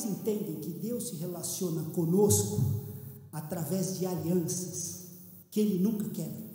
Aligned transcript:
vocês 0.00 0.04
entendem 0.04 0.60
que 0.60 0.70
Deus 0.70 1.08
se 1.08 1.16
relaciona 1.16 1.90
conosco 1.90 2.58
através 3.30 3.98
de 3.98 4.06
alianças 4.06 5.08
que 5.50 5.60
Ele 5.60 5.82
nunca 5.82 6.08
quebra? 6.08 6.50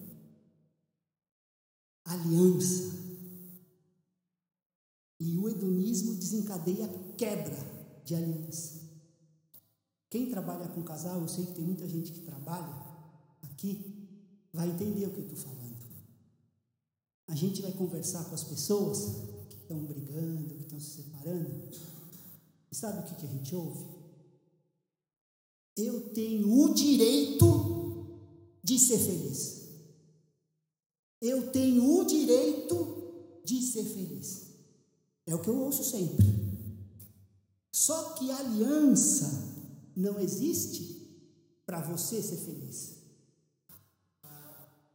Aliança. 2.06 2.96
E 5.20 5.38
o 5.38 5.50
hedonismo 5.50 6.16
desencadeia 6.16 6.88
quebra 7.18 7.58
de 8.04 8.16
aliança. 8.16 8.82
Quem 10.10 10.30
trabalha 10.30 10.68
com 10.70 10.84
casal, 10.84 11.22
eu 11.22 11.28
sei 11.28 11.46
que 11.46 11.54
tem 11.54 11.64
muita 11.64 11.88
gente 11.88 12.12
que 12.12 12.22
trabalha 12.22 12.74
aqui, 13.44 14.08
vai 14.54 14.70
entender 14.70 15.06
o 15.08 15.12
que 15.12 15.20
eu 15.20 15.28
estou 15.28 15.38
falando. 15.38 15.76
A 17.28 17.36
gente 17.36 17.62
vai 17.62 17.72
conversar 17.72 18.26
com 18.26 18.36
as 18.36 18.44
pessoas 18.44 19.16
que 19.50 19.58
estão 19.58 19.84
brigando, 19.84 20.56
que 20.56 20.64
estão 20.64 20.80
se 20.80 21.04
separando. 21.04 21.95
Sabe 22.76 23.00
o 23.00 23.04
que, 23.04 23.16
que 23.16 23.26
a 23.26 23.30
gente 23.30 23.56
ouve? 23.56 23.86
Eu 25.78 26.10
tenho 26.14 26.52
o 26.52 26.74
direito 26.74 28.20
de 28.64 28.78
ser 28.80 28.98
feliz. 28.98 29.70
Eu 31.22 31.52
tenho 31.52 32.00
o 32.00 32.06
direito 32.06 33.42
de 33.44 33.62
ser 33.62 33.84
feliz. 33.84 34.48
É 35.26 35.34
o 35.34 35.40
que 35.40 35.48
eu 35.48 35.58
ouço 35.58 35.84
sempre. 35.84 36.26
Só 37.72 38.14
que 38.14 38.30
aliança 38.32 39.54
não 39.96 40.20
existe 40.20 41.02
para 41.66 41.82
você 41.82 42.22
ser 42.22 42.38
feliz 42.38 42.96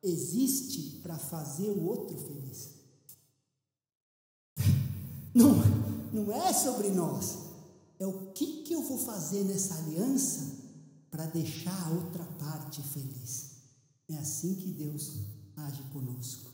existe 0.02 1.01
para 1.02 1.19
fazer 1.19 1.69
o 1.71 1.85
outro 1.85 2.16
feliz. 2.16 2.71
Não, 5.32 5.54
não 6.13 6.32
é 6.32 6.52
sobre 6.52 6.88
nós. 6.88 7.49
É 8.01 8.06
o 8.06 8.32
que, 8.32 8.65
que 8.65 8.73
eu 8.73 8.82
vou 8.82 8.98
fazer 8.98 9.45
nessa 9.45 9.76
aliança 9.76 10.59
para 11.10 11.26
deixar 11.26 11.87
a 11.87 11.90
outra 11.90 12.24
parte 12.24 12.82
feliz. 12.82 13.51
É 14.09 14.16
assim 14.16 14.57
que 14.57 14.73
Deus 14.73 15.20
age 15.57 15.82
conosco. 15.92 16.51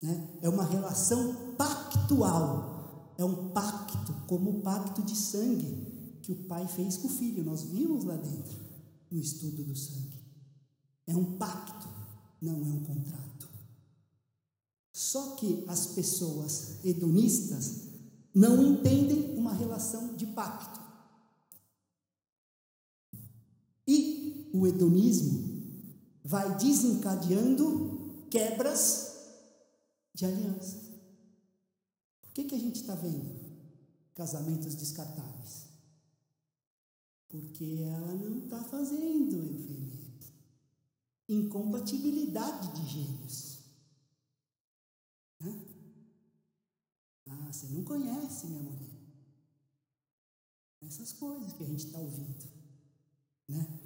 Né? 0.00 0.38
É 0.40 0.48
uma 0.48 0.64
relação 0.64 1.54
pactual. 1.56 3.14
É 3.18 3.24
um 3.24 3.50
pacto, 3.50 4.14
como 4.26 4.50
o 4.50 4.62
pacto 4.62 5.02
de 5.02 5.14
sangue 5.14 6.18
que 6.22 6.32
o 6.32 6.44
pai 6.44 6.66
fez 6.66 6.96
com 6.96 7.08
o 7.08 7.10
filho. 7.10 7.44
Nós 7.44 7.64
vimos 7.64 8.04
lá 8.04 8.16
dentro, 8.16 8.56
no 9.10 9.20
estudo 9.20 9.64
do 9.64 9.76
sangue. 9.76 10.18
É 11.06 11.14
um 11.14 11.36
pacto 11.36 12.00
não 12.40 12.54
é 12.54 12.72
um 12.72 12.84
contrato. 12.84 13.48
Só 14.92 15.36
que 15.36 15.64
as 15.68 15.86
pessoas 15.88 16.84
hedonistas 16.84 17.89
não 18.34 18.62
entendem 18.62 19.36
uma 19.36 19.52
relação 19.52 20.14
de 20.14 20.26
pacto. 20.26 20.80
E 23.86 24.50
o 24.52 24.66
hedonismo 24.66 25.50
vai 26.22 26.56
desencadeando 26.56 28.26
quebras 28.30 29.16
de 30.14 30.24
alianças. 30.24 30.90
Por 32.22 32.32
que, 32.32 32.44
que 32.44 32.54
a 32.54 32.58
gente 32.58 32.80
está 32.80 32.94
vendo 32.94 33.34
casamentos 34.14 34.74
descartáveis? 34.74 35.68
Porque 37.28 37.82
ela 37.82 38.14
não 38.14 38.44
está 38.44 38.62
fazendo 38.64 39.36
eu 39.36 39.58
feliz 39.66 40.00
incompatibilidade 41.30 42.72
de 42.74 42.88
gênios. 42.88 43.60
Ah, 45.40 45.69
você 47.52 47.66
não 47.66 47.82
conhece 47.84 48.46
minha 48.46 48.62
mulher. 48.62 49.00
Essas 50.82 51.12
coisas 51.12 51.52
que 51.52 51.62
a 51.62 51.66
gente 51.66 51.86
está 51.86 51.98
ouvindo. 51.98 52.48
Né? 53.48 53.80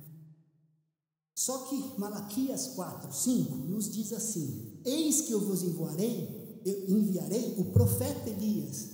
Só 1.35 1.67
que 1.67 1.99
Malaquias 1.99 2.69
4, 2.69 3.13
5 3.13 3.57
nos 3.57 3.93
diz 3.93 4.13
assim: 4.13 4.81
Eis 4.85 5.23
que 5.23 5.33
eu 5.33 5.41
vos 5.41 5.63
enviarei, 5.63 6.63
eu 6.65 6.89
enviarei 6.89 7.55
o 7.59 7.73
profeta 7.73 8.31
Elias, 8.31 8.91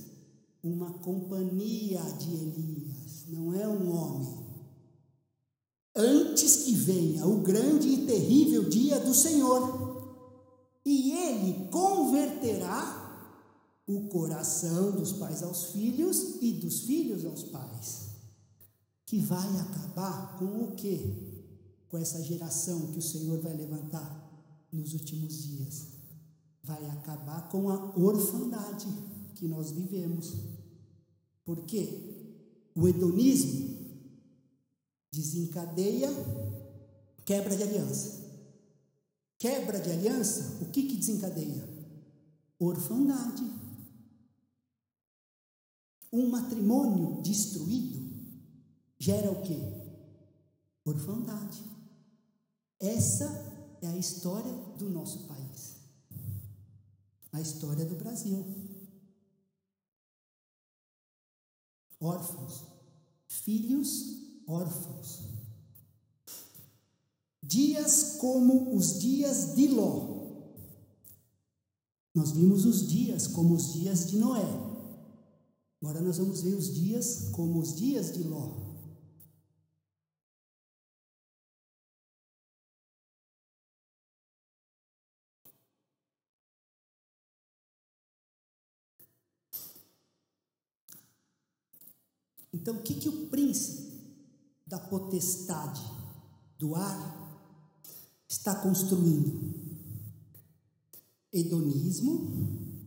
uma 0.63 0.93
companhia 0.99 2.01
de 2.17 2.33
Elias, 2.33 3.25
não 3.27 3.53
é 3.53 3.67
um 3.67 3.95
homem 3.95 4.41
antes 5.95 6.63
que 6.63 6.73
venha 6.73 7.25
o 7.25 7.41
grande 7.41 7.87
e 7.89 8.05
terrível 8.05 8.69
dia 8.69 8.99
do 8.99 9.13
Senhor, 9.13 10.19
e 10.85 11.11
ele 11.11 11.67
converterá 11.69 13.00
o 13.87 14.07
coração 14.07 14.91
dos 14.91 15.13
pais 15.13 15.43
aos 15.43 15.71
filhos 15.71 16.37
e 16.41 16.53
dos 16.53 16.81
filhos 16.81 17.25
aos 17.25 17.43
pais, 17.43 18.09
que 19.05 19.19
vai 19.19 19.59
acabar 19.59 20.37
com 20.37 20.63
o 20.63 20.75
quê? 20.75 20.99
Com 21.89 21.97
essa 21.97 22.23
geração 22.23 22.87
que 22.87 22.99
o 22.99 23.01
Senhor 23.01 23.39
vai 23.41 23.53
levantar 23.53 24.21
nos 24.71 24.93
últimos 24.93 25.43
dias. 25.43 25.87
Vai 26.63 26.85
acabar 26.91 27.49
com 27.49 27.69
a 27.69 27.97
orfandade 27.97 28.87
que 29.35 29.47
nós 29.47 29.71
vivemos. 29.71 30.33
Por 31.43 31.65
quê? 31.65 32.69
O 32.75 32.87
hedonismo 32.87 33.71
desencadeia 35.11 36.09
quebra 37.25 37.55
de 37.55 37.63
aliança. 37.63 38.21
Quebra 39.37 39.79
de 39.79 39.89
aliança, 39.89 40.59
o 40.61 40.65
que, 40.65 40.83
que 40.83 40.97
desencadeia? 40.97 41.67
Orfandade. 42.59 43.43
Um 46.11 46.29
matrimônio 46.29 47.21
destruído 47.21 48.11
gera 48.99 49.31
o 49.31 49.41
quê? 49.41 49.57
Orfandade. 50.85 51.63
Essa 52.79 53.25
é 53.81 53.87
a 53.87 53.97
história 53.97 54.51
do 54.77 54.89
nosso 54.89 55.27
país. 55.27 55.77
A 57.31 57.39
história 57.39 57.85
do 57.85 57.95
Brasil. 57.95 58.45
Órfãos, 61.99 62.63
filhos 63.27 64.21
órfãos. 64.47 65.21
Dias 67.41 68.17
como 68.19 68.75
os 68.75 68.99
dias 68.99 69.55
de 69.55 69.67
Ló. 69.67 70.21
Nós 72.13 72.31
vimos 72.31 72.65
os 72.65 72.87
dias 72.87 73.27
como 73.27 73.55
os 73.55 73.73
dias 73.73 74.09
de 74.09 74.17
Noé. 74.17 74.70
Agora 75.81 75.99
nós 75.99 76.19
vamos 76.19 76.43
ver 76.43 76.53
os 76.53 76.75
dias 76.75 77.29
como 77.31 77.59
os 77.59 77.75
dias 77.75 78.13
de 78.13 78.21
Ló. 78.21 78.69
Então, 92.53 92.75
o 92.75 92.83
que, 92.83 92.93
que 92.93 93.09
o 93.09 93.27
príncipe 93.27 93.91
da 94.67 94.77
potestade 94.77 95.81
do 96.59 96.75
ar 96.75 97.21
está 98.29 98.55
construindo 98.55 99.51
hedonismo, 101.33 102.85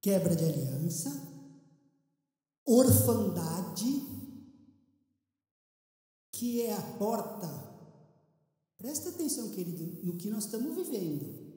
quebra 0.00 0.36
de 0.36 0.44
aliança, 0.44 1.31
orfandade, 2.64 4.02
que 6.30 6.62
é 6.62 6.74
a 6.74 6.82
porta. 6.98 7.70
Presta 8.78 9.10
atenção, 9.10 9.50
querido, 9.50 10.04
no 10.04 10.16
que 10.16 10.30
nós 10.30 10.44
estamos 10.44 10.74
vivendo, 10.74 11.52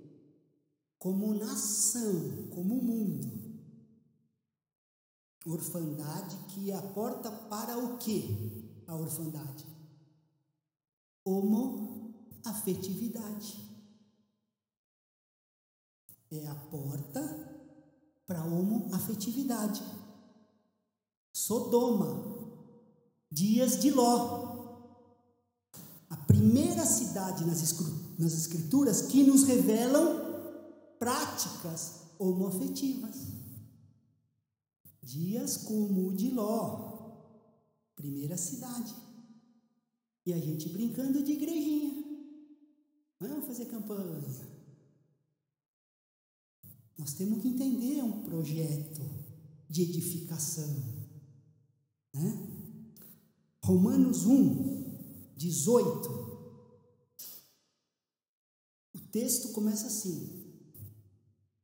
como 0.99 1.33
nação, 1.33 2.49
como 2.51 2.75
mundo. 2.75 3.45
Orfandade 5.45 6.37
que 6.49 6.71
é 6.71 6.75
a 6.75 6.81
porta 6.81 7.31
para 7.31 7.77
o 7.77 7.97
quê? 7.97 8.65
a 8.87 8.95
orfandade? 8.95 9.65
Homoafetividade. 11.23 13.63
É 16.31 16.47
a 16.47 16.55
porta 16.55 17.21
para 18.25 18.41
a 18.41 18.45
homoafetividade. 18.45 19.83
Sodoma, 21.35 22.23
dias 23.29 23.81
de 23.81 23.91
Ló. 23.91 24.55
A 26.09 26.15
primeira 26.15 26.85
cidade 26.85 27.43
nas 27.43 27.61
escrituras 28.33 29.01
que 29.01 29.21
nos 29.21 29.43
revelam 29.43 30.95
práticas 30.97 32.03
homoafetivas. 32.17 33.17
Dias 35.03 35.57
como 35.57 36.07
o 36.07 36.15
de 36.15 36.29
Ló, 36.29 36.95
Primeira 37.97 38.37
cidade. 38.37 38.95
E 40.25 40.31
a 40.31 40.39
gente 40.39 40.69
brincando 40.69 41.21
de 41.21 41.33
igrejinha. 41.33 42.01
Vamos 43.19 43.45
fazer 43.45 43.65
campanha. 43.65 44.21
Nós 46.97 47.13
temos 47.13 47.41
que 47.41 47.49
entender 47.49 48.01
um 48.01 48.23
projeto 48.23 49.01
de 49.69 49.81
edificação. 49.81 50.94
Né? 52.15 52.47
Romanos 53.61 54.25
1, 54.25 55.35
18. 55.35 56.09
O 58.93 58.99
texto 59.11 59.49
começa 59.49 59.87
assim. 59.87 60.45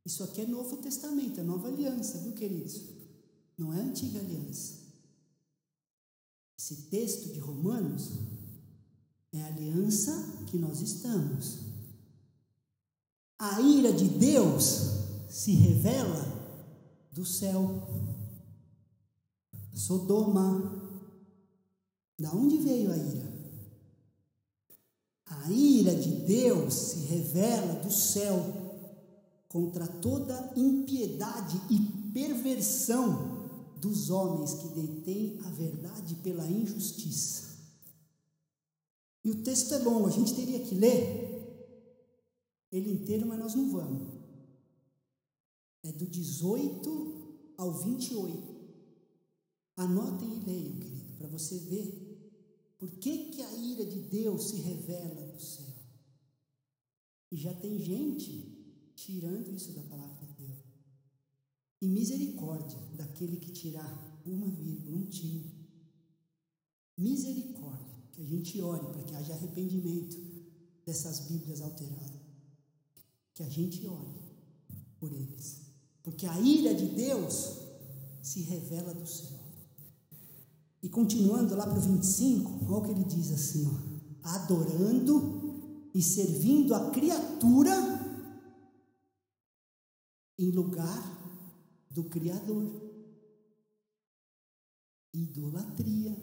Isso 0.05 0.23
aqui 0.23 0.41
é 0.41 0.47
Novo 0.47 0.77
Testamento, 0.77 1.39
é 1.39 1.43
nova 1.43 1.67
aliança, 1.67 2.17
viu, 2.19 2.33
queridos? 2.33 2.81
Não 3.57 3.73
é 3.73 3.79
antiga 3.79 4.19
aliança. 4.19 4.81
Esse 6.57 6.89
texto 6.89 7.31
de 7.31 7.39
Romanos 7.39 8.11
é 9.31 9.41
a 9.41 9.47
aliança 9.47 10.11
que 10.47 10.57
nós 10.57 10.81
estamos. 10.81 11.59
A 13.39 13.61
ira 13.61 13.93
de 13.93 14.07
Deus 14.07 14.81
se 15.29 15.53
revela 15.53 16.25
do 17.11 17.25
céu. 17.25 17.87
Sodoma. 19.73 20.79
Da 22.19 22.31
onde 22.33 22.57
veio 22.57 22.91
a 22.91 22.97
ira? 22.97 23.31
A 25.25 25.51
ira 25.51 25.95
de 25.95 26.11
Deus 26.25 26.73
se 26.73 26.99
revela 27.07 27.81
do 27.81 27.91
céu 27.91 28.37
contra 29.47 29.87
toda 29.87 30.53
impiedade 30.55 31.59
e 31.69 32.11
perversão 32.13 33.49
dos 33.81 34.09
homens 34.09 34.53
que 34.53 34.67
detêm 34.69 35.39
a 35.43 35.49
verdade 35.49 36.15
pela 36.15 36.45
injustiça. 36.45 37.49
E 39.23 39.31
o 39.31 39.43
texto 39.43 39.73
é 39.73 39.77
longo, 39.79 40.07
a 40.07 40.11
gente 40.11 40.35
teria 40.35 40.59
que 40.59 40.75
ler 40.75 41.31
ele 42.71 42.91
inteiro, 42.91 43.27
mas 43.27 43.39
nós 43.39 43.55
não 43.55 43.69
vamos. 43.71 44.07
É 45.83 45.91
do 45.91 46.05
18 46.05 47.53
ao 47.57 47.73
28. 47.73 48.50
Anotem 49.81 50.37
e 50.37 50.45
leiam, 50.45 50.77
querido, 50.77 51.13
para 51.17 51.27
você 51.27 51.57
ver 51.57 52.11
por 52.77 52.87
que, 52.99 53.31
que 53.31 53.41
a 53.41 53.51
ira 53.55 53.83
de 53.83 53.99
Deus 53.99 54.49
se 54.49 54.57
revela 54.57 55.25
do 55.31 55.41
céu. 55.41 55.73
E 57.31 57.35
já 57.35 57.51
tem 57.55 57.79
gente 57.79 58.93
tirando 58.95 59.51
isso 59.51 59.73
da 59.73 59.81
palavra 59.81 60.23
de 60.27 60.45
Deus. 60.45 60.59
E 61.81 61.87
misericórdia 61.87 62.77
daquele 62.95 63.37
que 63.37 63.51
tirar 63.51 64.21
uma 64.23 64.51
vírgula, 64.51 64.97
um 64.97 65.05
tio. 65.07 65.49
Misericórdia, 66.95 68.03
que 68.11 68.21
a 68.21 68.25
gente 68.25 68.61
ore 68.61 68.85
para 68.85 69.03
que 69.03 69.15
haja 69.15 69.33
arrependimento 69.33 70.15
dessas 70.85 71.21
Bíblias 71.21 71.59
alteradas. 71.59 72.21
Que 73.33 73.41
a 73.41 73.49
gente 73.49 73.87
ore 73.87 74.21
por 74.99 75.11
eles. 75.11 75.61
Porque 76.03 76.27
a 76.27 76.39
ira 76.39 76.75
de 76.75 76.85
Deus 76.85 77.57
se 78.21 78.41
revela 78.41 78.93
do 78.93 79.07
céu. 79.07 79.40
E 80.83 80.89
continuando 80.89 81.55
lá 81.55 81.67
para 81.67 81.77
o 81.77 81.81
25, 81.81 82.65
olha 82.65 82.77
o 82.77 82.81
que 82.83 82.91
ele 82.91 83.03
diz 83.03 83.31
assim: 83.31 83.67
ó, 83.67 84.27
adorando 84.29 85.89
e 85.93 86.01
servindo 86.01 86.73
a 86.73 86.89
criatura 86.89 87.71
em 90.39 90.49
lugar 90.49 91.21
do 91.91 92.05
Criador. 92.05 92.89
Idolatria. 95.13 96.17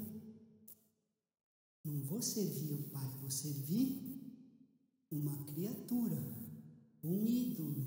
Não 1.85 2.03
vou 2.03 2.21
servir 2.21 2.73
o 2.73 2.83
Pai, 2.91 3.09
vou 3.21 3.31
servir 3.31 4.03
uma 5.11 5.45
criatura, 5.45 6.19
um 7.05 7.25
ídolo. 7.25 7.87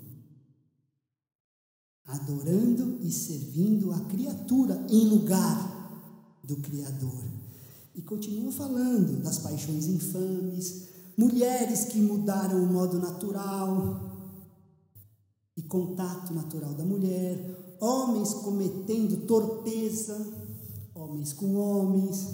Adorando 2.04 2.98
e 3.02 3.12
servindo 3.12 3.92
a 3.92 4.04
criatura 4.06 4.86
em 4.90 5.08
lugar 5.08 5.71
do 6.42 6.56
Criador. 6.56 7.24
E 7.94 8.02
continua 8.02 8.52
falando 8.52 9.22
das 9.22 9.38
paixões 9.38 9.86
infames, 9.86 10.88
mulheres 11.16 11.84
que 11.84 12.00
mudaram 12.00 12.62
o 12.62 12.72
modo 12.72 12.98
natural, 12.98 14.12
e 15.56 15.62
contato 15.62 16.32
natural 16.32 16.74
da 16.74 16.84
mulher, 16.84 17.76
homens 17.80 18.32
cometendo 18.34 19.26
torpeza, 19.26 20.18
homens 20.94 21.32
com 21.32 21.54
homens. 21.56 22.28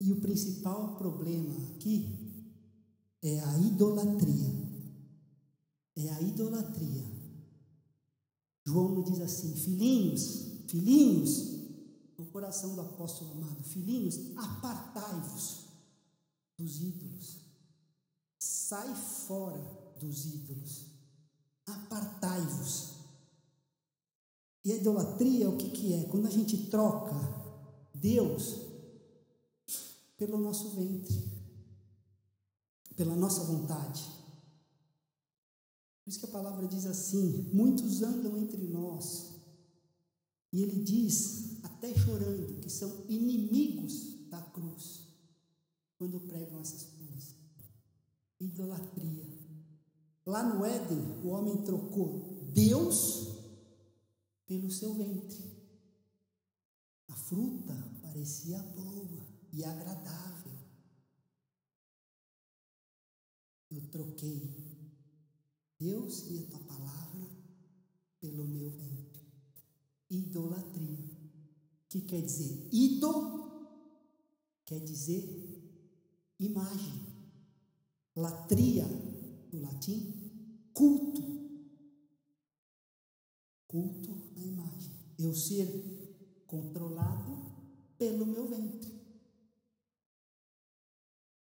E 0.00 0.12
o 0.12 0.20
principal 0.20 0.96
problema 0.96 1.54
aqui 1.74 2.42
é 3.22 3.40
a 3.40 3.58
idolatria. 3.58 4.52
É 5.96 6.08
a 6.10 6.20
idolatria. 6.20 7.04
João 8.66 9.02
diz 9.02 9.20
assim: 9.20 9.54
filhinhos, 9.54 10.64
filhinhos, 10.66 11.53
coração 12.34 12.74
do 12.74 12.80
apóstolo 12.80 13.30
amado, 13.30 13.62
filhinhos, 13.62 14.36
apartai-vos 14.36 15.66
dos 16.58 16.80
ídolos. 16.80 17.38
Sai 18.36 18.92
fora 18.94 19.62
dos 20.00 20.26
ídolos 20.26 20.94
apartai-vos. 21.66 22.94
E 24.64 24.72
a 24.72 24.76
idolatria, 24.76 25.48
o 25.48 25.56
que, 25.56 25.70
que 25.70 25.92
é? 25.94 26.04
Quando 26.04 26.26
a 26.26 26.30
gente 26.30 26.66
troca 26.68 27.14
Deus 27.94 28.56
pelo 30.16 30.38
nosso 30.38 30.70
ventre, 30.70 31.32
pela 32.96 33.14
nossa 33.14 33.44
vontade. 33.44 34.04
Por 36.02 36.10
isso 36.10 36.18
que 36.18 36.26
a 36.26 36.32
palavra 36.32 36.66
diz 36.66 36.86
assim: 36.86 37.50
muitos 37.52 38.02
andam 38.02 38.36
entre 38.38 38.66
nós, 38.68 39.34
e 40.52 40.62
ele 40.62 40.82
diz, 40.82 41.53
até 41.84 41.94
chorando, 42.00 42.60
que 42.60 42.70
são 42.70 43.04
inimigos 43.08 44.28
da 44.30 44.40
cruz, 44.40 45.02
quando 45.98 46.20
pregam 46.20 46.60
essas 46.60 46.84
coisas. 46.84 47.36
Idolatria. 48.40 49.26
Lá 50.24 50.42
no 50.42 50.64
Éden, 50.64 51.22
o 51.22 51.28
homem 51.28 51.62
trocou 51.64 52.50
Deus 52.54 53.36
pelo 54.46 54.70
seu 54.70 54.94
ventre. 54.94 55.44
A 57.08 57.14
fruta 57.14 57.74
parecia 58.02 58.58
boa 58.58 59.26
e 59.52 59.62
agradável. 59.62 60.52
Eu 63.70 63.82
troquei 63.90 64.64
Deus 65.78 66.30
e 66.30 66.38
a 66.38 66.46
tua 66.46 66.60
palavra 66.60 67.28
pelo 68.20 68.46
meu 68.46 68.70
ventre. 68.70 69.20
Idolatria. 70.08 71.13
Que 71.94 72.00
quer 72.00 72.22
dizer? 72.22 72.68
Ido 72.72 73.08
quer 74.64 74.80
dizer 74.80 75.22
imagem. 76.40 77.06
Latria 78.16 78.84
no 79.52 79.60
latim, 79.60 80.12
culto. 80.72 81.22
Culto 83.68 84.32
na 84.34 84.44
imagem. 84.44 84.92
Eu 85.16 85.32
ser 85.36 85.68
controlado 86.48 87.54
pelo 87.96 88.26
meu 88.26 88.48
ventre. 88.48 88.92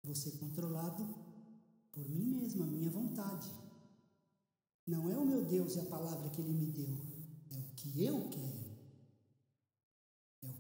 Você 0.04 0.34
controlado 0.34 1.04
por 1.92 2.08
mim 2.08 2.36
mesmo, 2.36 2.64
a 2.64 2.68
minha 2.68 2.92
vontade. 2.92 3.50
Não 4.86 5.10
é 5.10 5.18
o 5.18 5.26
meu 5.26 5.44
Deus 5.46 5.76
e 5.76 5.80
a 5.80 5.86
palavra 5.86 6.30
que 6.30 6.42
Ele 6.42 6.54
me 6.54 6.68
deu, 6.68 6.96
é 7.50 7.58
o 7.58 7.76
que 7.76 8.04
eu 8.04 8.30
quero. 8.30 8.67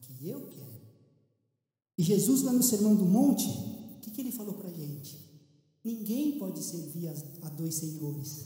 Que 0.07 0.29
eu 0.29 0.47
quero. 0.47 0.81
E 1.97 2.03
Jesus, 2.03 2.43
lá 2.43 2.53
no 2.53 2.63
Sermão 2.63 2.95
do 2.95 3.05
Monte, 3.05 3.47
o 3.47 3.99
que, 4.01 4.11
que 4.11 4.21
ele 4.21 4.31
falou 4.31 4.53
para 4.53 4.69
a 4.69 4.73
gente? 4.73 5.17
Ninguém 5.83 6.37
pode 6.37 6.61
servir 6.63 7.07
a 7.41 7.49
dois 7.49 7.75
senhores. 7.75 8.45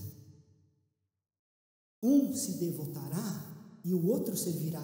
Um 2.01 2.33
se 2.33 2.53
devotará 2.53 3.79
e 3.83 3.93
o 3.93 4.07
outro 4.07 4.35
servirá. 4.37 4.83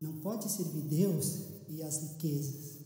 Não 0.00 0.20
pode 0.20 0.50
servir 0.50 0.82
Deus 0.82 1.38
e 1.68 1.82
as 1.82 2.00
riquezas. 2.02 2.78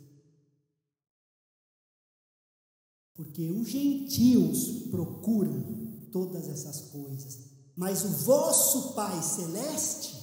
Porque 3.15 3.51
os 3.51 3.69
gentios 3.69 4.89
procuram 4.91 5.63
todas 6.11 6.49
essas 6.49 6.91
coisas, 6.91 7.39
mas 7.77 8.05
o 8.05 8.09
vosso 8.09 8.95
Pai 8.95 9.23
celeste 9.23 10.22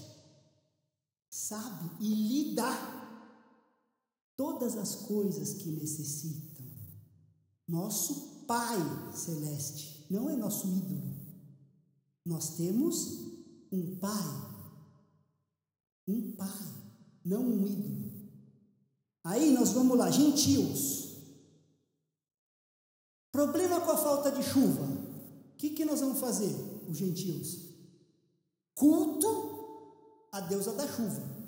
sabe 1.50 1.90
e 2.00 2.14
lhe 2.14 2.56
dá 2.56 2.78
todas 4.38 4.78
as 4.78 4.96
coisas 4.96 5.54
que 5.54 5.72
necessitam. 5.72 6.66
Nosso 7.68 8.30
Pai 8.46 8.78
celeste, 9.14 10.08
não 10.10 10.28
é 10.28 10.36
nosso 10.36 10.68
ídolo. 10.68 11.16
Nós 12.26 12.56
temos 12.56 13.20
um 13.72 13.96
Pai. 13.98 14.50
Um 16.08 16.32
Pai, 16.32 16.66
não 17.24 17.44
um 17.44 17.68
ídolo. 17.68 18.12
Aí 19.24 19.52
nós 19.52 19.72
vamos 19.72 19.98
lá, 19.98 20.10
gentios. 20.10 21.16
Problema 23.32 23.82
com 23.82 23.92
a 23.92 23.98
falta 23.98 24.32
de 24.32 24.42
chuva. 24.42 24.84
O 24.84 25.58
que, 25.58 25.72
que 25.72 25.86
nós 25.86 26.00
vamos 26.00 26.20
fazer, 26.20 26.56
os 26.88 26.98
gentios? 26.98 27.70
Culto 28.74 29.60
a 30.32 30.40
deusa 30.40 30.74
da 30.74 30.88
chuva. 30.88 31.39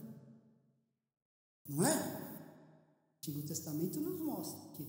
Não 1.71 1.85
é? 1.85 1.95
O 1.95 3.17
Antigo 3.17 3.47
Testamento 3.47 3.99
nos 4.01 4.19
mostra 4.19 4.59
que 4.75 4.85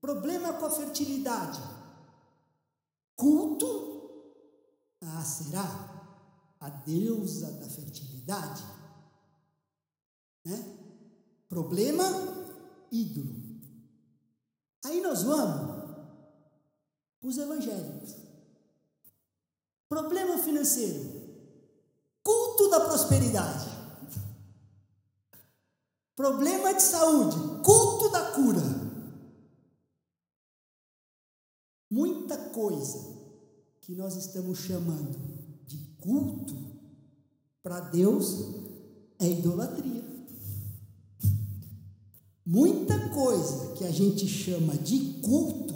problema 0.00 0.54
com 0.54 0.64
a 0.64 0.70
fertilidade. 0.70 1.60
Culto 3.14 3.88
a 5.00 5.22
será 5.22 6.56
a 6.60 6.68
deusa 6.70 7.52
da 7.52 7.68
fertilidade. 7.68 8.64
Né? 10.44 10.78
Problema, 11.48 12.04
ídolo. 12.90 13.34
Aí 14.84 15.00
nós 15.02 15.24
vamos 15.24 15.84
para 17.20 17.28
os 17.28 17.36
evangélicos. 17.36 18.16
Problema 19.88 20.38
financeiro. 20.38 21.28
Culto 22.22 22.70
da 22.70 22.80
prosperidade. 22.80 23.77
Problema 26.18 26.74
de 26.74 26.82
saúde. 26.82 27.62
Culto 27.62 28.08
da 28.08 28.32
cura. 28.32 28.60
Muita 31.88 32.36
coisa 32.50 33.16
que 33.82 33.94
nós 33.94 34.16
estamos 34.16 34.58
chamando 34.58 35.16
de 35.64 35.76
culto 36.00 36.56
para 37.62 37.78
Deus 37.78 38.52
é 39.20 39.28
idolatria. 39.30 40.02
Muita 42.44 43.10
coisa 43.10 43.76
que 43.76 43.84
a 43.84 43.92
gente 43.92 44.26
chama 44.26 44.76
de 44.76 45.20
culto 45.20 45.74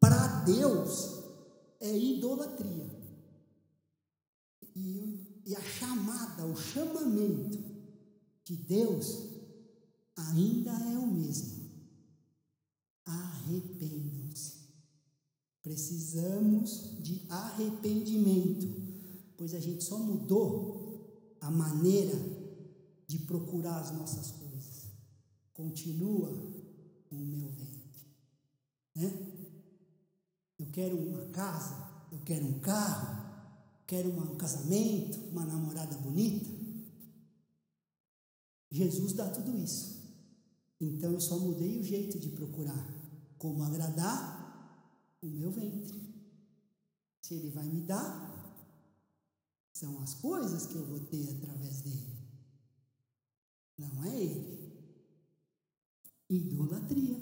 para 0.00 0.44
Deus 0.44 1.24
é 1.78 1.94
idolatria. 1.94 2.88
E, 4.74 5.42
e 5.44 5.54
a 5.54 5.60
chamada, 5.60 6.46
o 6.46 6.56
chamamento 6.56 7.67
de 8.48 8.56
Deus 8.56 9.28
ainda 10.16 10.70
é 10.70 10.98
o 10.98 11.06
mesmo. 11.06 11.68
Arrependam-se. 13.04 14.58
Precisamos 15.62 17.02
de 17.02 17.22
arrependimento, 17.28 18.66
pois 19.36 19.54
a 19.54 19.60
gente 19.60 19.84
só 19.84 19.98
mudou 19.98 21.36
a 21.40 21.50
maneira 21.50 22.16
de 23.06 23.18
procurar 23.20 23.80
as 23.80 23.92
nossas 23.92 24.30
coisas 24.30 24.48
continua 25.58 26.30
o 27.10 27.16
meu 27.16 27.50
ventre. 27.50 28.06
Né? 28.94 29.12
Eu 30.56 30.66
quero 30.70 30.96
uma 30.96 31.26
casa, 31.30 31.74
eu 32.12 32.20
quero 32.20 32.46
um 32.46 32.60
carro, 32.60 33.24
quero 33.84 34.08
um 34.08 34.36
casamento, 34.36 35.18
uma 35.32 35.44
namorada 35.44 35.98
bonita. 35.98 36.57
Jesus 38.70 39.12
dá 39.12 39.28
tudo 39.30 39.56
isso. 39.56 39.98
Então 40.80 41.12
eu 41.12 41.20
só 41.20 41.38
mudei 41.38 41.78
o 41.78 41.82
jeito 41.82 42.18
de 42.18 42.28
procurar 42.30 42.86
como 43.38 43.62
agradar 43.62 45.16
o 45.22 45.26
meu 45.26 45.50
ventre. 45.50 45.98
Se 47.20 47.34
ele 47.34 47.50
vai 47.50 47.66
me 47.66 47.80
dar, 47.80 48.28
são 49.72 50.00
as 50.00 50.14
coisas 50.14 50.66
que 50.66 50.76
eu 50.76 50.86
vou 50.86 51.00
ter 51.00 51.30
através 51.30 51.80
dele. 51.80 52.18
Não 53.76 54.04
é 54.04 54.16
ele 54.16 54.58
idolatria. 56.28 57.18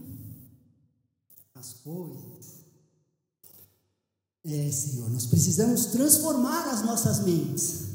As 1.54 1.72
coisas. 1.74 2.66
É, 4.44 4.70
Senhor, 4.70 5.10
nós 5.10 5.26
precisamos 5.26 5.86
transformar 5.86 6.68
as 6.70 6.82
nossas 6.82 7.24
mentes. 7.24 7.86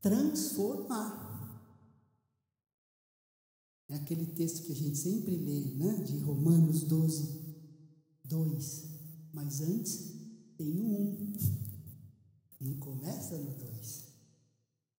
Transformar. 0.00 1.19
É 3.90 3.96
aquele 3.96 4.24
texto 4.26 4.64
que 4.64 4.72
a 4.72 4.76
gente 4.76 4.96
sempre 4.96 5.36
lê, 5.36 5.60
né? 5.74 6.04
De 6.04 6.16
Romanos 6.18 6.84
12, 6.84 7.44
2. 8.24 8.84
Mas 9.32 9.60
antes 9.60 10.14
tem 10.56 10.78
o 10.78 10.84
1. 10.84 11.32
Não 12.60 12.74
começa 12.76 13.36
no 13.36 13.52
2. 13.52 14.04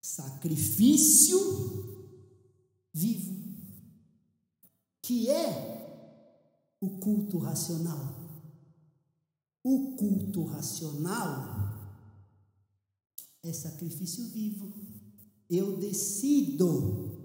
Sacrifício 0.01 1.39
vivo 2.93 3.41
que 5.12 5.29
é 5.29 6.77
o 6.79 6.89
culto 7.00 7.38
racional. 7.38 8.15
O 9.63 9.95
culto 9.98 10.45
racional 10.45 11.69
é 13.43 13.51
sacrifício 13.51 14.29
vivo. 14.29 14.71
Eu 15.50 15.77
decido 15.77 17.20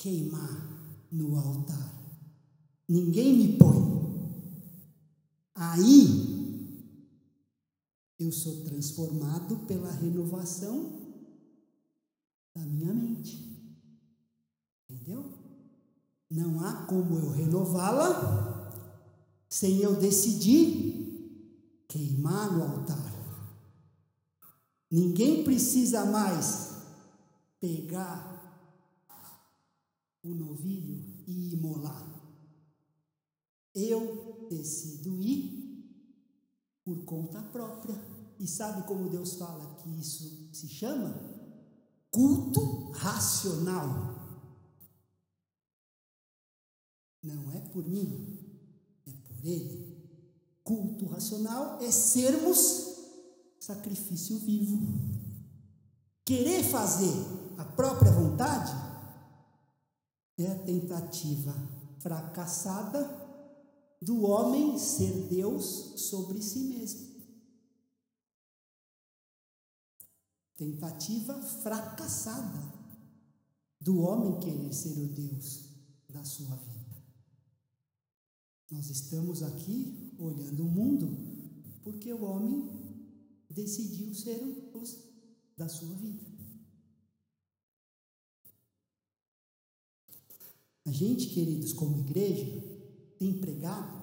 queimar 0.00 1.06
no 1.12 1.36
altar. 1.36 1.92
Ninguém 2.88 3.36
me 3.36 3.58
põe. 3.58 4.00
Aí 5.54 6.30
eu 8.18 8.32
sou 8.32 8.64
transformado 8.64 9.58
pela 9.66 9.90
renovação 9.90 10.90
da 12.54 12.64
minha 12.64 12.94
mente. 12.94 13.46
Entendeu? 14.88 15.34
Não 16.30 16.60
há 16.60 16.86
como 16.86 17.18
eu 17.18 17.30
renová-la 17.30 18.72
sem 19.50 19.80
eu 19.80 19.96
decidir 19.96 21.84
queimar 21.86 22.56
no 22.56 22.62
altar. 22.62 23.10
Ninguém 24.90 25.44
precisa 25.44 26.06
mais 26.06 26.70
pegar 27.60 28.29
o 30.22 30.34
novilho 30.34 31.04
e 31.26 31.54
imolar. 31.54 32.06
Eu 33.74 34.46
decido 34.50 35.20
ir 35.20 35.60
por 36.84 37.04
conta 37.04 37.40
própria. 37.42 37.98
E 38.38 38.46
sabe 38.46 38.86
como 38.86 39.10
Deus 39.10 39.34
fala 39.34 39.76
que 39.76 39.90
isso 40.00 40.48
se 40.52 40.68
chama? 40.68 41.14
Culto 42.10 42.90
racional. 42.92 44.18
Não 47.22 47.52
é 47.52 47.60
por 47.60 47.86
mim, 47.86 48.38
é 49.06 49.12
por 49.12 49.44
Ele. 49.44 50.00
Culto 50.64 51.06
racional 51.06 51.80
é 51.82 51.90
sermos 51.90 52.90
sacrifício 53.58 54.38
vivo. 54.38 54.80
Querer 56.24 56.64
fazer 56.64 57.14
a 57.58 57.64
própria 57.64 58.10
vontade 58.10 58.72
é 60.42 60.52
a 60.52 60.58
tentativa 60.58 61.54
fracassada 61.98 63.20
do 64.00 64.22
homem 64.22 64.78
ser 64.78 65.28
Deus 65.28 66.00
sobre 66.08 66.40
si 66.42 66.60
mesmo. 66.60 67.10
Tentativa 70.56 71.34
fracassada 71.42 72.72
do 73.80 74.00
homem 74.00 74.38
querer 74.40 74.72
ser 74.72 74.98
o 74.98 75.08
Deus 75.08 75.70
da 76.08 76.24
sua 76.24 76.54
vida. 76.56 76.80
Nós 78.70 78.88
estamos 78.88 79.42
aqui 79.42 80.14
olhando 80.18 80.64
o 80.64 80.70
mundo 80.70 81.30
porque 81.82 82.12
o 82.12 82.24
homem 82.24 82.68
decidiu 83.48 84.14
ser 84.14 84.42
o 84.42 84.70
Deus 84.72 84.96
da 85.56 85.68
sua 85.68 85.94
vida. 85.94 86.29
A 90.86 90.92
gente, 90.92 91.28
queridos, 91.28 91.72
como 91.72 91.98
igreja, 91.98 92.46
tem 93.18 93.38
pregado, 93.40 94.00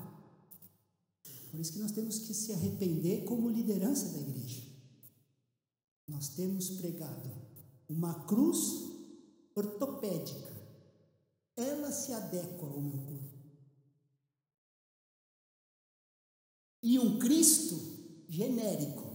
por 1.50 1.60
isso 1.60 1.74
que 1.74 1.80
nós 1.80 1.92
temos 1.92 2.20
que 2.20 2.34
se 2.34 2.54
arrepender 2.54 3.26
como 3.26 3.50
liderança 3.50 4.10
da 4.10 4.20
igreja. 4.20 4.62
Nós 6.08 6.30
temos 6.30 6.70
pregado 6.72 7.32
uma 7.90 8.26
cruz 8.26 8.84
ortopédica, 9.56 10.56
ela 11.56 11.92
se 11.92 12.14
adequa 12.14 12.66
ao 12.66 12.82
meu 12.82 12.98
corpo. 12.98 13.38
e 16.88 16.98
um 17.00 17.20
Cristo 17.20 17.76
genérico. 18.30 19.06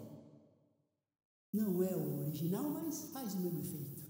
Não 1.53 1.83
é 1.83 1.97
o 1.97 2.21
original, 2.21 2.69
mas 2.71 3.11
faz 3.13 3.35
o 3.35 3.39
mesmo 3.39 3.61
efeito. 3.61 4.02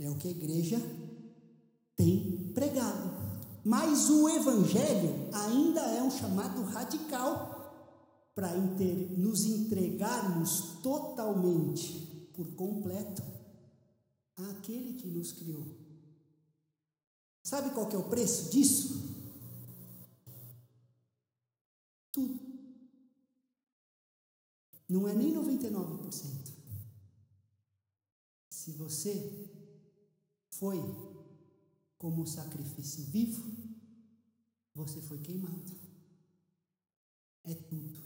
É 0.00 0.08
o 0.08 0.16
que 0.16 0.28
a 0.28 0.30
igreja 0.30 0.78
tem 1.94 2.50
pregado. 2.54 3.10
Mas 3.62 4.08
o 4.08 4.26
Evangelho 4.30 5.28
ainda 5.34 5.82
é 5.82 6.02
um 6.02 6.10
chamado 6.10 6.64
radical 6.64 7.50
para 8.34 8.56
nos 8.56 9.44
entregarmos 9.44 10.80
totalmente, 10.82 12.30
por 12.32 12.46
completo, 12.54 13.22
àquele 14.36 14.94
que 14.94 15.06
nos 15.06 15.32
criou. 15.32 15.66
Sabe 17.42 17.70
qual 17.74 17.86
que 17.86 17.94
é 17.94 17.98
o 17.98 18.08
preço 18.08 18.50
disso? 18.50 19.14
Tudo. 22.10 22.40
Não 24.88 25.06
é 25.06 25.14
nem 25.14 25.34
99%. 25.34 26.50
Se 28.48 28.72
você 28.72 29.59
foi 30.60 30.78
como 31.96 32.26
sacrifício 32.26 33.04
vivo, 33.04 33.42
você 34.74 35.00
foi 35.00 35.18
queimado. 35.18 35.72
É 37.44 37.54
tudo. 37.54 37.98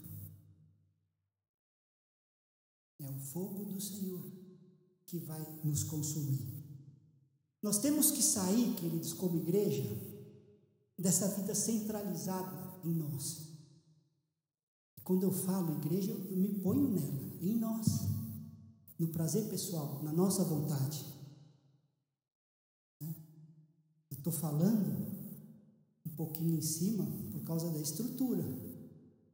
É 2.97 3.09
o 3.09 3.19
fogo 3.19 3.65
do 3.65 3.81
Senhor 3.81 4.23
que 5.05 5.19
vai 5.19 5.45
nos 5.65 5.83
consumir. 5.83 6.47
Nós 7.61 7.79
temos 7.79 8.11
que 8.11 8.23
sair, 8.23 8.73
queridos, 8.75 9.11
como 9.11 9.37
igreja, 9.37 9.83
dessa 10.97 11.27
vida 11.27 11.53
centralizada 11.53 12.79
em 12.85 12.93
nós. 12.93 13.49
Quando 15.03 15.23
eu 15.23 15.31
falo 15.31 15.75
igreja, 15.77 16.11
eu 16.11 16.37
me 16.37 16.59
ponho 16.61 16.89
nela, 16.89 17.33
em 17.41 17.57
nós, 17.57 17.85
no 18.97 19.09
prazer 19.09 19.49
pessoal, 19.49 20.01
na 20.03 20.13
nossa 20.13 20.43
vontade. 20.45 21.14
Estou 24.25 24.33
falando 24.33 25.05
um 26.03 26.15
pouquinho 26.15 26.57
em 26.57 26.61
cima 26.61 27.05
por 27.31 27.43
causa 27.43 27.69
da 27.71 27.79
estrutura, 27.79 28.43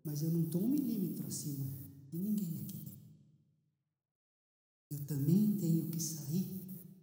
mas 0.04 0.22
eu 0.22 0.30
não 0.30 0.44
estou 0.44 0.62
um 0.62 0.68
milímetro 0.68 1.26
acima 1.28 1.66
de 2.10 2.18
ninguém 2.18 2.66
aqui. 2.66 2.92
Eu 4.90 5.06
também 5.06 5.58
tenho 5.58 5.90
que 5.90 6.00
sair 6.00 6.46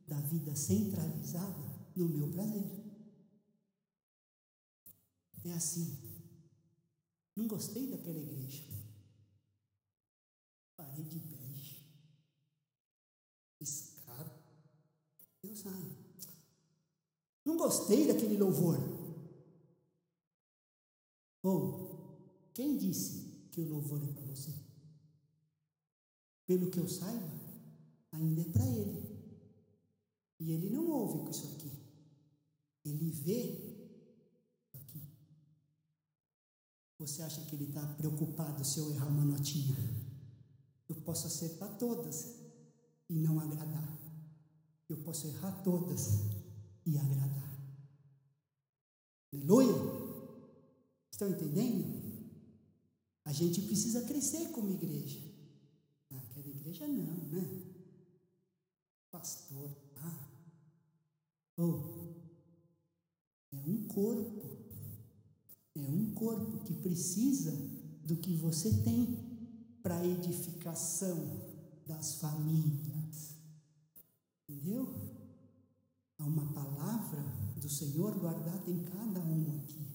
da 0.07 0.21
vida 0.21 0.55
centralizada 0.55 1.65
no 1.97 2.09
meu 2.11 2.31
prazer. 2.31 2.63
É 5.45 5.53
assim. 5.53 5.97
Não 7.35 7.49
gostei 7.49 7.87
daquela 7.87 8.19
igreja. 8.19 8.65
Parede 10.77 11.19
bege. 11.21 11.28
Gostei 17.59 18.07
daquele 18.07 18.39
louvor. 18.39 18.79
Ou, 21.43 22.51
quem 22.55 22.79
disse 22.79 23.49
que 23.53 23.61
o 23.61 23.69
louvor 23.69 24.03
é 24.03 24.13
para 24.13 24.25
você? 24.25 24.55
Pelo 26.47 26.71
que 26.71 26.79
eu 26.79 26.89
saiba, 26.89 27.31
ainda 28.13 28.41
é 28.41 28.45
para 28.45 28.67
ele. 28.67 29.09
E 30.41 30.53
ele 30.53 30.71
não 30.71 30.89
ouve 30.89 31.19
com 31.19 31.31
isso 31.31 31.47
aqui. 31.49 31.71
Ele 32.85 33.11
vê 33.11 33.87
aqui. 34.73 35.03
Você 36.99 37.23
acha 37.23 37.45
que 37.45 37.55
ele 37.55 37.65
está 37.65 37.87
preocupado 37.95 38.65
se 38.65 38.79
eu 38.79 38.91
errar 38.93 39.09
uma 39.09 39.25
notinha? 39.25 39.77
Eu 40.89 40.97
posso 41.03 41.27
acertar 41.27 41.77
todas 41.77 42.35
e 43.09 43.15
não 43.15 43.39
agradar. 43.41 43.99
Eu 44.89 44.97
posso 44.99 45.27
errar 45.29 45.53
todas 45.63 46.21
e 46.87 46.97
agradar. 46.97 47.48
Aleluia! 49.33 49.75
Estão 51.11 51.29
entendendo? 51.29 51.99
A 53.25 53.33
gente 53.33 53.61
precisa 53.63 54.07
crescer 54.07 54.49
como 54.53 54.71
igreja. 54.71 55.21
Naquela 56.11 56.49
igreja 56.49 56.87
não, 56.89 57.29
né? 57.29 57.63
Pastor, 59.11 59.77
ah, 59.97 60.29
oh, 61.59 62.15
é 63.53 63.57
um 63.57 63.87
corpo. 63.87 64.59
É 65.75 65.81
um 65.81 66.15
corpo 66.15 66.65
que 66.65 66.75
precisa 66.75 67.53
do 68.05 68.17
que 68.17 68.35
você 68.35 68.83
tem 68.83 69.29
para 69.83 70.07
edificação 70.07 71.19
das 71.87 72.15
famílias. 72.15 73.37
Entendeu? 74.49 74.89
Há 76.19 76.25
uma 76.25 76.53
palavra 76.53 77.48
do 77.59 77.69
Senhor 77.69 78.19
guardada 78.19 78.71
em 78.71 78.85
cada 78.85 79.21
um 79.21 79.59
aqui, 79.59 79.87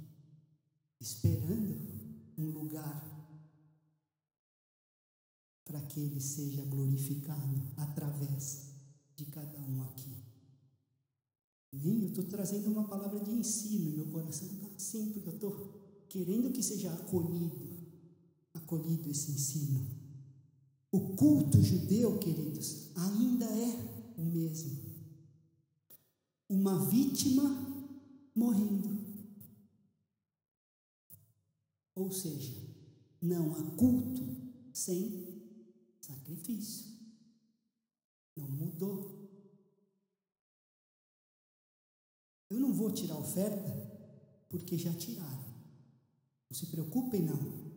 esperando 1.00 1.78
um 2.38 2.50
lugar 2.50 3.12
para 5.66 5.82
que 5.82 6.00
ele 6.00 6.20
seja 6.20 6.64
glorificado 6.66 7.62
através 7.78 8.74
de 9.16 9.26
cada 9.26 9.60
um 9.60 9.82
aqui. 9.84 10.24
Amém? 11.74 12.02
Eu 12.04 12.10
estou 12.10 12.26
trazendo 12.26 12.70
uma 12.70 12.88
palavra 12.88 13.20
de 13.20 13.32
ensino 13.32 13.92
meu 13.92 14.06
coração 14.08 14.48
está 14.48 14.68
assim, 14.68 15.12
porque 15.12 15.30
eu 15.30 15.34
estou 15.34 16.06
querendo 16.10 16.52
que 16.52 16.62
seja 16.62 16.94
acolhido, 16.94 17.70
acolhido 18.54 19.10
esse 19.10 19.32
ensino. 19.32 19.88
O 20.92 21.16
culto 21.16 21.62
judeu, 21.62 22.20
queridos, 22.20 22.90
ainda 22.96 23.46
é 23.46 24.14
o 24.18 24.24
mesmo. 24.24 24.93
Uma 26.54 26.86
vítima 26.86 27.44
morrendo. 28.36 28.88
Ou 31.96 32.12
seja, 32.12 32.54
não 33.20 33.56
há 33.56 33.76
culto 33.76 34.22
sem 34.72 35.42
sacrifício. 36.00 36.96
Não 38.36 38.48
mudou. 38.48 39.28
Eu 42.52 42.60
não 42.60 42.72
vou 42.72 42.92
tirar 42.92 43.18
oferta 43.18 43.72
porque 44.48 44.78
já 44.78 44.94
tiraram. 44.94 45.56
Não 46.52 46.56
se 46.56 46.68
preocupem, 46.68 47.24
não. 47.24 47.74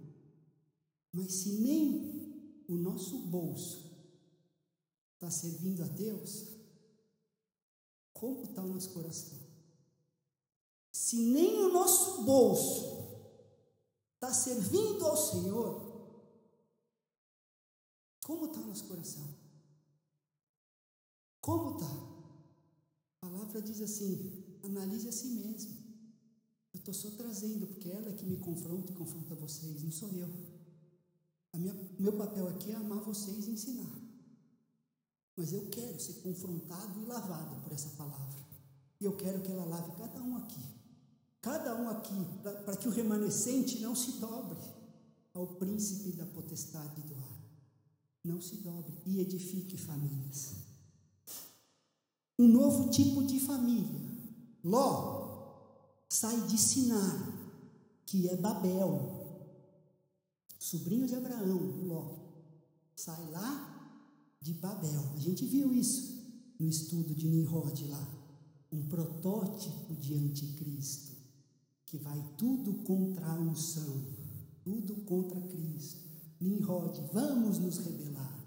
Mas 1.14 1.32
se 1.32 1.62
nem 1.62 2.62
o 2.68 2.74
nosso 2.76 3.20
bolso 3.28 3.90
está 5.14 5.30
servindo 5.30 5.82
a 5.82 5.88
Deus, 5.88 6.55
como 8.18 8.42
está 8.44 8.62
o 8.62 8.68
nosso 8.68 8.90
coração? 8.90 9.38
Se 10.90 11.16
nem 11.16 11.58
o 11.58 11.72
nosso 11.72 12.22
bolso 12.22 12.96
está 14.14 14.32
servindo 14.32 15.04
ao 15.04 15.16
Senhor, 15.16 15.86
como 18.24 18.46
está 18.46 18.60
o 18.60 18.66
nosso 18.66 18.84
coração? 18.84 19.28
Como 21.40 21.76
está? 21.76 21.86
A 21.86 23.20
palavra 23.20 23.62
diz 23.62 23.80
assim: 23.80 24.58
analise 24.64 25.08
a 25.08 25.12
si 25.12 25.28
mesmo. 25.28 25.86
Eu 26.72 26.78
estou 26.78 26.94
só 26.94 27.10
trazendo, 27.10 27.66
porque 27.66 27.88
ela 27.88 28.08
é 28.08 28.12
que 28.12 28.24
me 28.24 28.36
confronta 28.38 28.92
e 28.92 28.94
confronta 28.94 29.34
vocês, 29.34 29.82
não 29.82 29.92
sou 29.92 30.10
eu. 30.12 30.28
Minha, 31.54 31.74
meu 31.98 32.16
papel 32.16 32.48
aqui 32.48 32.70
é 32.70 32.74
amar 32.74 33.00
vocês 33.00 33.46
e 33.46 33.50
ensinar. 33.50 34.05
Mas 35.36 35.52
eu 35.52 35.68
quero 35.68 36.00
ser 36.00 36.14
confrontado 36.14 37.00
e 37.00 37.04
lavado 37.04 37.62
por 37.62 37.72
essa 37.72 37.90
palavra. 37.90 38.46
E 39.00 39.04
eu 39.04 39.16
quero 39.16 39.40
que 39.42 39.52
ela 39.52 39.64
lave 39.64 39.92
cada 39.92 40.22
um 40.22 40.36
aqui. 40.36 40.62
Cada 41.42 41.76
um 41.76 41.88
aqui, 41.88 42.14
para 42.64 42.76
que 42.76 42.88
o 42.88 42.90
remanescente 42.90 43.80
não 43.80 43.94
se 43.94 44.12
dobre 44.12 44.58
ao 45.34 45.46
príncipe 45.46 46.12
da 46.12 46.24
potestade 46.26 47.02
do 47.02 47.14
ar. 47.14 47.38
Não 48.24 48.40
se 48.40 48.56
dobre 48.56 48.94
e 49.04 49.20
edifique 49.20 49.76
famílias 49.76 50.66
um 52.38 52.48
novo 52.48 52.90
tipo 52.90 53.24
de 53.24 53.40
família. 53.40 54.00
Ló 54.62 55.26
sai 56.08 56.40
de 56.42 56.58
Sinar, 56.58 57.32
que 58.04 58.28
é 58.28 58.36
Babel, 58.36 59.24
sobrinho 60.58 61.06
de 61.06 61.14
Abraão, 61.14 61.84
Ló. 61.84 62.26
Sai 62.94 63.30
lá 63.30 63.65
de 64.46 64.54
Babel. 64.54 65.02
A 65.16 65.18
gente 65.18 65.44
viu 65.44 65.74
isso 65.74 66.24
no 66.58 66.68
estudo 66.68 67.14
de 67.14 67.28
Nimrod 67.28 67.84
lá. 67.88 68.08
Um 68.72 68.86
protótipo 68.88 69.94
de 69.94 70.14
anticristo, 70.14 71.16
que 71.84 71.98
vai 71.98 72.22
tudo 72.36 72.74
contra 72.84 73.26
a 73.26 73.34
unção, 73.34 74.04
tudo 74.62 74.94
contra 75.04 75.40
Cristo. 75.40 76.06
Nimrod, 76.40 77.00
vamos 77.12 77.58
nos 77.58 77.78
rebelar, 77.78 78.38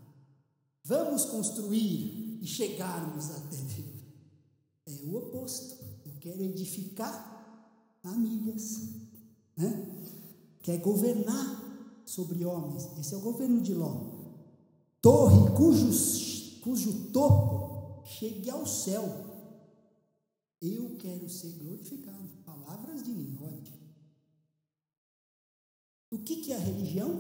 vamos 0.85 1.25
construir 1.25 2.39
e 2.41 2.47
chegarmos 2.47 3.31
até 3.31 3.57
Deus. 3.57 3.99
É 4.85 5.05
o 5.05 5.15
oposto. 5.17 5.83
Eu 6.05 6.13
quero 6.19 6.41
edificar 6.41 7.97
famílias, 8.01 8.89
né? 9.57 10.05
quer 10.61 10.77
governar 10.79 12.01
sobre 12.05 12.45
homens. 12.45 12.87
Esse 12.97 13.13
é 13.13 13.17
o 13.17 13.21
governo 13.21 13.61
de 13.61 13.73
Ló. 13.73 14.18
Torre 15.01 15.55
cujo, 15.55 15.89
cujo 16.61 17.11
topo 17.11 18.03
chegue 18.05 18.49
ao 18.49 18.65
céu. 18.65 19.03
Eu 20.61 20.97
quero 20.97 21.29
ser 21.29 21.53
glorificado. 21.53 22.27
Palavras 22.45 23.03
de 23.03 23.11
Nimrod. 23.11 23.71
O 26.11 26.19
que, 26.19 26.37
que 26.37 26.51
é 26.51 26.55
a 26.55 26.59
religião? 26.59 27.19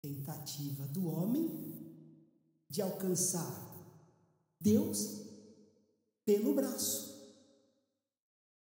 Tentativa 0.00 0.86
do 0.88 1.06
homem 1.06 1.48
de 2.68 2.82
alcançar 2.82 3.70
Deus 4.58 5.20
pelo 6.24 6.54
braço. 6.54 7.12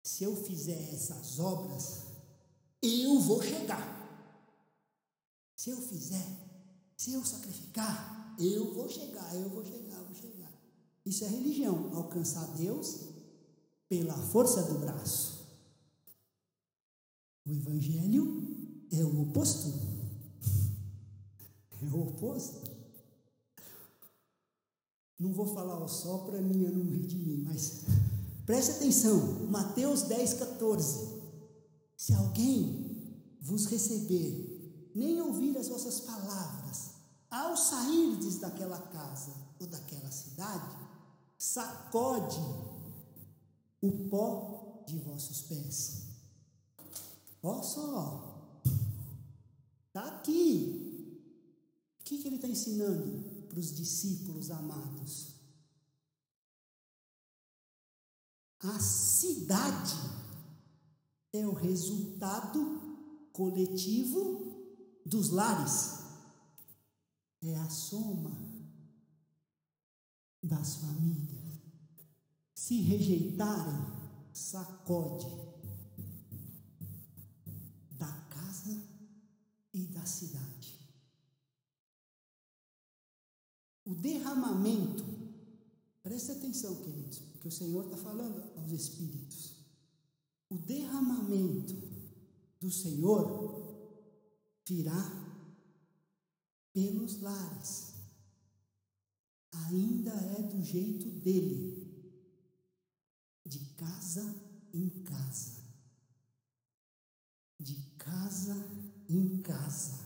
Se 0.04 0.22
eu 0.22 0.36
fizer 0.36 0.92
essas 0.92 1.40
obras, 1.40 2.04
eu 2.80 3.18
vou 3.18 3.42
chegar. 3.42 3.95
Se 5.56 5.70
eu 5.70 5.80
fizer, 5.80 6.26
se 6.96 7.14
eu 7.14 7.24
sacrificar, 7.24 8.14
Eu 8.38 8.74
vou 8.74 8.86
chegar, 8.86 9.34
eu 9.34 9.48
vou 9.48 9.64
chegar, 9.64 9.96
eu 9.96 10.04
vou 10.04 10.14
chegar. 10.14 10.52
Isso 11.06 11.24
é 11.24 11.28
religião, 11.28 11.90
alcançar 11.96 12.46
Deus 12.48 13.06
pela 13.88 14.12
força 14.12 14.62
do 14.64 14.78
braço. 14.78 15.46
O 17.46 17.50
Evangelho 17.50 18.86
é 18.92 19.02
o 19.02 19.22
oposto. 19.22 19.72
É 21.82 21.84
o 21.84 22.08
oposto. 22.08 22.70
Não 25.18 25.32
vou 25.32 25.46
falar 25.46 25.78
o 25.82 25.88
só 25.88 26.18
para 26.18 26.40
mim 26.40 26.62
eu 26.62 26.72
não 26.72 26.90
rir 26.90 27.06
de 27.06 27.16
mim, 27.16 27.42
mas 27.44 27.84
preste 28.46 28.72
atenção, 28.72 29.46
Mateus 29.50 30.02
10, 30.02 30.34
14. 30.34 31.22
Se 31.96 32.14
alguém 32.14 33.14
vos 33.40 33.66
receber, 33.66 34.55
nem 34.96 35.20
ouvir 35.20 35.56
as 35.56 35.68
vossas 35.68 36.00
palavras, 36.00 36.90
ao 37.30 37.56
sairdes 37.56 38.38
daquela 38.38 38.80
casa 38.80 39.32
ou 39.60 39.66
daquela 39.66 40.10
cidade, 40.10 40.76
sacode 41.38 42.40
o 43.80 44.08
pó 44.08 44.84
de 44.86 44.98
vossos 44.98 45.42
pés. 45.42 46.06
Olha 47.42 47.62
só, 47.62 48.62
está 49.86 50.08
aqui. 50.08 51.20
O 52.00 52.02
que, 52.02 52.18
que 52.18 52.28
ele 52.28 52.36
está 52.36 52.48
ensinando? 52.48 53.36
para 53.56 53.60
os 53.60 53.74
discípulos 53.74 54.50
amados. 54.50 55.28
A 58.60 58.78
cidade 58.78 59.96
é 61.32 61.46
o 61.46 61.54
resultado 61.54 62.80
coletivo 63.32 64.45
dos 65.06 65.30
lares, 65.30 66.00
é 67.40 67.56
a 67.56 67.70
soma 67.70 68.36
das 70.42 70.76
famílias. 70.76 71.60
Se 72.54 72.80
rejeitarem, 72.80 73.86
sacode 74.32 75.26
da 77.92 78.12
casa 78.28 78.82
e 79.72 79.86
da 79.86 80.04
cidade. 80.04 80.74
O 83.84 83.94
derramamento, 83.94 85.04
preste 86.02 86.32
atenção, 86.32 86.74
queridos, 86.82 87.20
porque 87.20 87.46
o 87.46 87.52
Senhor 87.52 87.84
está 87.84 87.96
falando 87.96 88.42
aos 88.58 88.72
espíritos. 88.72 89.54
O 90.50 90.58
derramamento 90.58 91.74
do 92.60 92.70
Senhor 92.70 93.65
virá 94.66 95.26
pelos 96.72 97.20
lares. 97.20 97.94
Ainda 99.52 100.10
é 100.10 100.42
do 100.42 100.62
jeito 100.62 101.08
dele, 101.20 101.86
de 103.46 103.58
casa 103.74 104.22
em 104.72 104.88
casa. 105.04 105.64
De 107.58 107.74
casa 107.96 108.54
em 109.08 109.40
casa. 109.40 110.04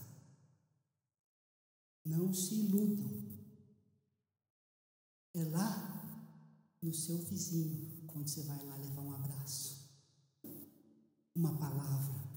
Não 2.05 2.33
se 2.33 2.55
iludam. 2.55 3.29
É 5.35 5.45
lá 5.45 5.91
no 6.83 6.95
seu 6.95 7.19
vizinho, 7.19 8.05
quando 8.07 8.29
você 8.29 8.43
vai 8.43 8.65
lá 8.65 8.77
levar 8.77 9.03
um 9.03 9.13
abraço, 9.13 9.91
uma 11.35 11.57
palavra, 11.59 12.30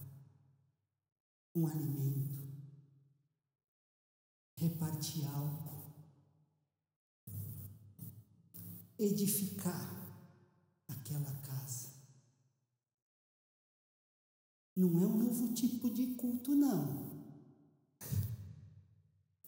um 1.55 1.67
alimento, 1.67 2.51
repartir 4.55 5.27
algo, 5.27 5.93
edificar 8.97 9.91
aquela 10.87 11.31
casa. 11.41 11.93
Não 14.75 14.89
é 15.03 15.07
um 15.07 15.19
novo 15.19 15.53
tipo 15.53 15.89
de 15.91 16.15
culto, 16.15 16.55
não. 16.55 17.13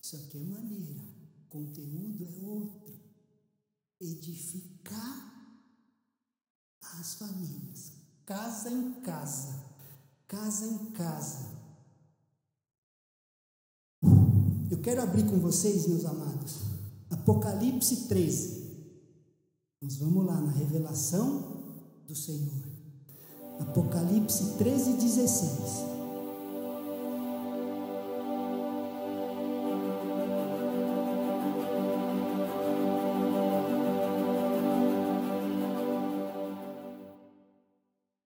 Isso 0.01 0.15
aqui 0.17 0.37
é 0.37 0.43
maneira, 0.43 1.01
conteúdo 1.49 2.25
é 2.25 2.45
outro 2.45 2.85
edificar 3.99 5.33
as 6.99 7.15
famílias, 7.15 7.91
casa 8.25 8.69
em 8.69 9.01
casa, 9.01 9.63
casa 10.27 10.65
em 10.65 10.91
casa. 10.91 11.54
Eu 14.69 14.79
quero 14.79 15.01
abrir 15.01 15.25
com 15.25 15.39
vocês, 15.39 15.87
meus 15.87 16.05
amados, 16.05 16.61
Apocalipse 17.09 18.07
13. 18.07 18.65
Nós 19.81 19.97
vamos 19.97 20.25
lá 20.25 20.41
na 20.41 20.51
revelação 20.51 21.63
do 22.07 22.15
Senhor. 22.15 22.63
Apocalipse 23.59 24.57
13, 24.57 24.93
16. 24.93 25.94